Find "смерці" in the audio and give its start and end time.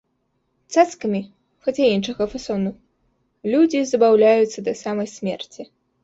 5.17-5.61